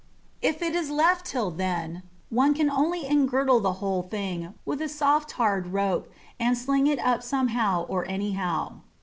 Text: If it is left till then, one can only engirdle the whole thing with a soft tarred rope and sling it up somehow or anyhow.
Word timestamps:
If 0.41 0.63
it 0.63 0.73
is 0.73 0.89
left 0.89 1.27
till 1.27 1.51
then, 1.51 2.01
one 2.31 2.55
can 2.55 2.71
only 2.71 3.05
engirdle 3.05 3.59
the 3.61 3.73
whole 3.73 4.01
thing 4.01 4.55
with 4.65 4.81
a 4.81 4.89
soft 4.89 5.29
tarred 5.29 5.67
rope 5.73 6.11
and 6.39 6.57
sling 6.57 6.87
it 6.87 6.97
up 6.97 7.21
somehow 7.21 7.85
or 7.85 8.07
anyhow. 8.07 8.81